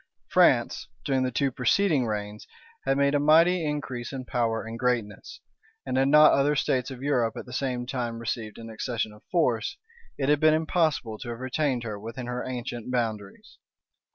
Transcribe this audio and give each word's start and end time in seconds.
France, 0.29 0.87
during 1.05 1.21
the 1.21 1.29
two 1.29 1.51
preceding 1.51 2.07
reigns, 2.07 2.47
had 2.85 2.97
made 2.97 3.13
a 3.13 3.19
mighty 3.19 3.63
increase 3.63 4.11
in 4.11 4.25
power 4.25 4.65
and 4.65 4.79
greatness; 4.79 5.41
and 5.85 5.95
had 5.95 6.07
not 6.07 6.31
other 6.31 6.55
states 6.55 6.89
of 6.89 7.03
Europe 7.03 7.37
at 7.37 7.45
the 7.45 7.53
same 7.53 7.85
time 7.85 8.17
received 8.17 8.57
an 8.57 8.67
accession 8.71 9.13
of 9.13 9.21
force, 9.25 9.77
it 10.17 10.27
had 10.27 10.39
been 10.39 10.55
impossible 10.55 11.19
to 11.19 11.29
have 11.29 11.39
retained 11.39 11.83
her 11.83 11.99
within 11.99 12.25
her 12.25 12.43
ancient 12.43 12.89
boundaries. 12.89 13.59